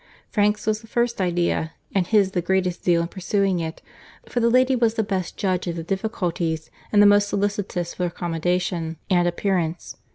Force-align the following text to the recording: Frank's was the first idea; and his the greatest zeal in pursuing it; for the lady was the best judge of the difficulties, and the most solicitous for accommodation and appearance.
Frank's 0.31 0.65
was 0.65 0.81
the 0.81 0.87
first 0.87 1.21
idea; 1.21 1.73
and 1.93 2.07
his 2.07 2.31
the 2.31 2.41
greatest 2.41 2.83
zeal 2.83 3.03
in 3.03 3.07
pursuing 3.07 3.59
it; 3.59 3.83
for 4.27 4.39
the 4.39 4.49
lady 4.49 4.75
was 4.75 4.95
the 4.95 5.03
best 5.03 5.37
judge 5.37 5.67
of 5.67 5.75
the 5.75 5.83
difficulties, 5.83 6.71
and 6.91 7.03
the 7.03 7.05
most 7.05 7.29
solicitous 7.29 7.93
for 7.93 8.07
accommodation 8.07 8.97
and 9.11 9.27
appearance. 9.27 9.97